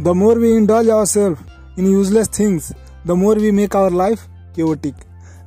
The 0.00 0.14
more 0.14 0.36
we 0.36 0.56
indulge 0.56 0.86
ourselves 0.86 1.40
in 1.76 1.86
useless 1.86 2.28
things, 2.28 2.72
the 3.04 3.16
more 3.16 3.34
we 3.34 3.50
make 3.50 3.74
our 3.74 3.90
life 3.90 4.28
chaotic. 4.54 4.94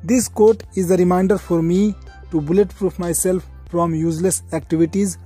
This 0.04 0.28
quote 0.28 0.64
is 0.76 0.92
a 0.92 0.98
reminder 0.98 1.38
for 1.38 1.62
me 1.62 1.96
to 2.32 2.42
bulletproof 2.42 3.00
myself 3.00 3.46
from 3.70 3.96
useless 3.96 4.44
activities 4.52 5.18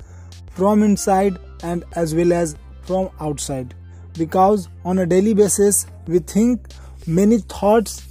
from 0.52 0.84
inside 0.84 1.40
and 1.64 1.84
as 1.96 2.14
well 2.14 2.34
as 2.34 2.56
from 2.84 3.10
outside. 3.20 3.74
Because 4.14 4.70
on 4.84 5.00
a 5.00 5.08
daily 5.08 5.34
basis, 5.34 5.88
we 6.06 6.20
think 6.20 6.68
many 7.08 7.40
thoughts, 7.40 8.08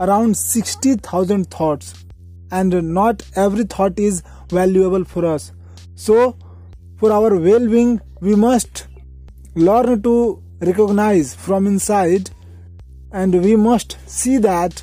around 0.00 0.36
60,000 0.36 1.48
thoughts, 1.48 2.04
and 2.50 2.92
not 2.92 3.22
every 3.36 3.62
thought 3.64 4.00
is 4.00 4.24
valuable 4.48 5.04
for 5.04 5.24
us. 5.26 5.52
So, 5.94 6.36
for 6.96 7.12
our 7.12 7.36
well 7.36 7.68
being, 7.68 8.00
we 8.20 8.34
must 8.34 8.88
learn 9.54 10.02
to 10.02 10.42
recognize 10.60 11.34
from 11.34 11.66
inside 11.66 12.30
and 13.12 13.42
we 13.42 13.56
must 13.56 13.96
see 14.08 14.38
that 14.38 14.82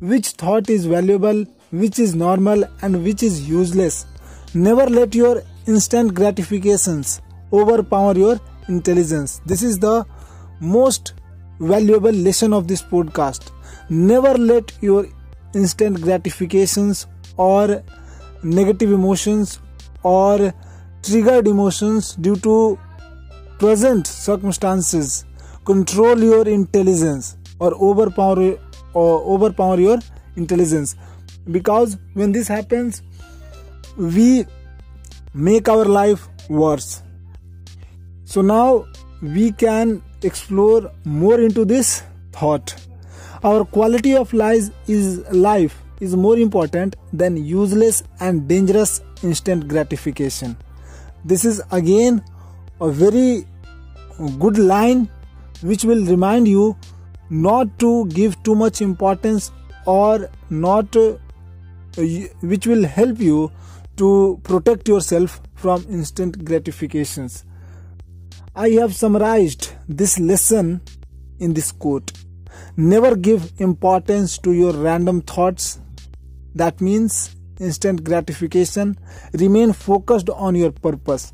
which 0.00 0.28
thought 0.30 0.68
is 0.68 0.84
valuable, 0.86 1.44
which 1.70 1.98
is 1.98 2.14
normal, 2.14 2.64
and 2.82 3.04
which 3.04 3.22
is 3.22 3.48
useless. 3.48 4.04
Never 4.54 4.86
let 4.86 5.14
your 5.14 5.42
instant 5.66 6.14
gratifications 6.14 7.20
overpower 7.52 8.14
your 8.16 8.40
intelligence. 8.68 9.40
This 9.46 9.62
is 9.62 9.78
the 9.78 10.04
most 10.60 11.14
valuable 11.60 12.12
lesson 12.12 12.52
of 12.52 12.66
this 12.66 12.82
podcast. 12.82 13.50
Never 13.88 14.36
let 14.36 14.72
your 14.80 15.06
instant 15.54 16.00
gratifications 16.00 17.06
or 17.36 17.82
negative 18.42 18.92
emotions 18.92 19.60
or 20.02 20.52
triggered 21.02 21.46
emotions 21.46 22.14
due 22.16 22.36
to 22.36 22.78
present 23.62 24.08
circumstances 24.08 25.24
control 25.64 26.18
your 26.18 26.48
intelligence 26.48 27.36
or 27.60 27.72
overpower 27.74 28.58
or 28.92 29.22
overpower 29.34 29.78
your 29.80 29.98
intelligence. 30.36 30.96
Because 31.50 31.96
when 32.14 32.32
this 32.32 32.48
happens 32.48 33.02
we 33.96 34.46
make 35.34 35.68
our 35.68 35.84
life 35.84 36.26
worse. 36.48 37.02
So 38.24 38.42
now 38.42 38.86
we 39.20 39.52
can 39.52 40.02
explore 40.22 40.90
more 41.04 41.40
into 41.40 41.64
this 41.64 42.02
thought. 42.32 42.74
Our 43.44 43.64
quality 43.64 44.16
of 44.16 44.32
life 44.32 44.70
is 44.88 45.20
life 45.30 45.80
is 46.00 46.16
more 46.16 46.36
important 46.36 46.96
than 47.12 47.36
useless 47.36 48.02
and 48.18 48.48
dangerous 48.48 49.00
instant 49.22 49.68
gratification. 49.68 50.56
This 51.24 51.44
is 51.44 51.62
again 51.70 52.24
a 52.80 52.90
very 52.90 53.46
good 54.38 54.58
line 54.58 55.08
which 55.62 55.84
will 55.84 56.04
remind 56.06 56.48
you 56.48 56.76
not 57.30 57.78
to 57.78 58.06
give 58.06 58.40
too 58.42 58.54
much 58.54 58.80
importance 58.80 59.50
or 59.86 60.28
not 60.50 60.94
uh, 60.96 61.16
which 62.40 62.66
will 62.66 62.84
help 62.84 63.18
you 63.20 63.50
to 63.96 64.40
protect 64.42 64.88
yourself 64.88 65.40
from 65.54 65.84
instant 65.88 66.44
gratifications. 66.44 67.44
I 68.54 68.70
have 68.70 68.94
summarized 68.94 69.72
this 69.88 70.18
lesson 70.18 70.80
in 71.38 71.54
this 71.54 71.72
quote. 71.72 72.12
Never 72.76 73.16
give 73.16 73.52
importance 73.58 74.38
to 74.38 74.52
your 74.52 74.72
random 74.72 75.22
thoughts. 75.22 75.80
That 76.54 76.80
means 76.80 77.34
instant 77.60 78.04
gratification 78.04 78.98
remain 79.32 79.72
focused 79.72 80.30
on 80.30 80.54
your 80.54 80.72
purpose. 80.72 81.32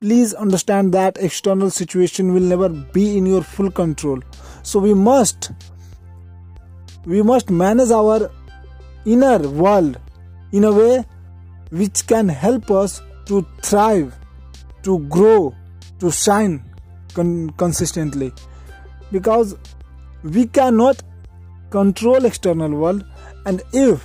Please 0.00 0.32
understand 0.34 0.92
that 0.94 1.18
external 1.18 1.70
situation 1.70 2.32
will 2.32 2.42
never 2.42 2.68
be 2.68 3.18
in 3.18 3.26
your 3.26 3.42
full 3.42 3.70
control. 3.70 4.20
So 4.62 4.78
we 4.78 4.94
must 4.94 5.50
we 7.04 7.22
must 7.22 7.50
manage 7.50 7.90
our 7.90 8.30
inner 9.04 9.38
world 9.48 9.98
in 10.52 10.64
a 10.64 10.72
way 10.72 11.04
which 11.70 12.06
can 12.06 12.28
help 12.28 12.70
us 12.70 13.00
to 13.26 13.46
thrive 13.62 14.14
to 14.82 14.98
grow 15.08 15.54
to 15.98 16.10
shine 16.10 16.64
con- 17.14 17.50
consistently. 17.50 18.32
Because 19.12 19.56
we 20.22 20.46
cannot 20.46 21.02
control 21.70 22.24
external 22.24 22.70
world 22.70 23.04
and 23.44 23.62
if 23.72 24.04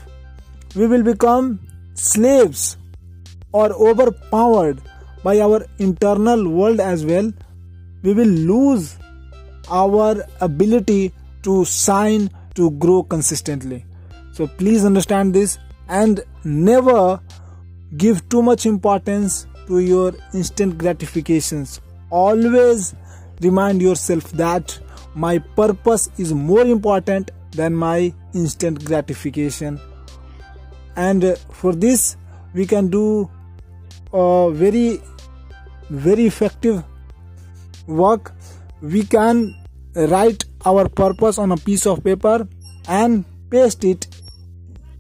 we 0.76 0.88
will 0.88 1.04
become 1.04 1.60
slaves 1.94 2.78
or 3.52 3.72
overpowered 3.74 4.82
by 5.24 5.40
our 5.40 5.66
internal 5.80 6.48
world 6.48 6.80
as 6.80 7.06
well, 7.06 7.32
we 8.04 8.14
will 8.14 8.28
lose 8.28 8.98
our 9.70 10.24
ability 10.40 11.14
to 11.44 11.66
shine, 11.66 12.30
to 12.56 12.72
grow 12.72 13.04
consistently. 13.04 13.86
So 14.34 14.48
please 14.48 14.86
understand 14.86 15.34
this 15.34 15.58
and 15.88 16.22
never 16.44 17.20
give 17.98 18.28
too 18.30 18.42
much 18.42 18.66
importance 18.66 19.46
to 19.68 19.80
your 19.80 20.14
instant 20.34 20.78
gratifications. 20.78 21.82
Always 22.10 22.96
remind 23.42 23.82
yourself 23.82 24.32
that 24.32 24.80
my 25.14 25.40
purpose 25.40 26.10
is 26.18 26.34
more 26.34 26.66
important 26.66 27.32
than 27.52 27.76
my 27.76 28.14
instant 28.34 28.84
gratification. 28.86 29.80
And 30.96 31.38
for 31.52 31.74
this, 31.74 32.18
we 32.54 32.66
can 32.66 32.90
do 32.90 33.30
a 34.14 34.52
very 34.52 35.02
very 35.90 36.26
effective 36.26 36.84
work. 37.88 38.34
We 38.82 39.04
can 39.04 39.56
write 39.96 40.46
our 40.66 40.88
purpose 40.88 41.38
on 41.38 41.52
a 41.52 41.58
piece 41.58 41.86
of 41.86 42.04
paper 42.04 42.48
and 42.88 43.26
paste 43.50 43.84
it 43.84 44.08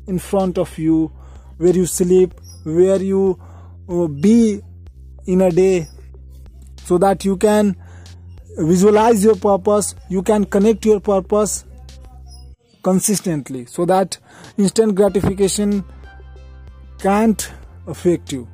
in 0.08 0.20
front 0.20 0.58
of 0.58 0.78
you 0.78 1.12
where 1.58 1.74
you 1.74 1.86
sleep 1.86 2.34
where 2.64 3.02
you 3.02 3.40
uh, 3.90 4.08
be 4.08 4.62
in 5.26 5.42
a 5.42 5.52
day 5.52 5.88
so 6.84 6.98
that 6.98 7.24
you 7.24 7.38
can 7.38 7.76
visualize 8.58 9.24
your 9.24 9.36
purpose 9.36 9.96
you 10.10 10.22
can 10.22 10.44
connect 10.44 10.86
your 10.86 11.00
purpose 11.00 11.66
consistently 12.82 13.66
so 13.66 13.86
that 13.86 14.18
instant 14.58 14.96
gratification 14.96 15.84
can't 17.00 17.52
affect 17.88 18.32
you 18.32 18.48